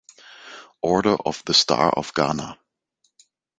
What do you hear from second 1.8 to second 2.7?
of Ghana